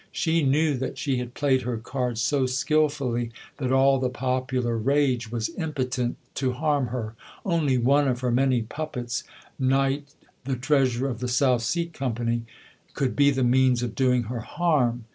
[0.11, 5.31] She knew that she had played her cards so skilfully that all the popular rage
[5.31, 7.13] was impotent to harm her.
[7.45, 9.23] Only one of her many puppets
[9.59, 12.45] Knight, the Treasurer of the South Sea Company
[12.95, 15.05] could be the means of doing her harm.